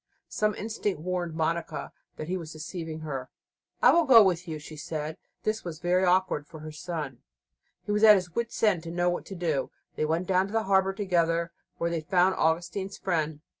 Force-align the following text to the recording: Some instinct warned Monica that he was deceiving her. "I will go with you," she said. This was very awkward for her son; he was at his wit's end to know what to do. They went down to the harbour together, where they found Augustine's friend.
Some 0.29 0.55
instinct 0.55 0.99
warned 0.99 1.35
Monica 1.35 1.91
that 2.15 2.27
he 2.27 2.35
was 2.35 2.53
deceiving 2.53 3.01
her. 3.01 3.29
"I 3.83 3.91
will 3.91 4.05
go 4.05 4.23
with 4.23 4.47
you," 4.47 4.57
she 4.57 4.75
said. 4.75 5.15
This 5.43 5.63
was 5.63 5.77
very 5.77 6.03
awkward 6.05 6.47
for 6.47 6.61
her 6.61 6.71
son; 6.71 7.19
he 7.85 7.91
was 7.91 8.03
at 8.03 8.15
his 8.15 8.33
wit's 8.33 8.63
end 8.63 8.81
to 8.81 8.89
know 8.89 9.11
what 9.11 9.27
to 9.27 9.35
do. 9.35 9.69
They 9.95 10.05
went 10.05 10.25
down 10.25 10.47
to 10.47 10.53
the 10.53 10.63
harbour 10.63 10.93
together, 10.93 11.51
where 11.77 11.91
they 11.91 12.01
found 12.01 12.33
Augustine's 12.33 12.97
friend. 12.97 13.41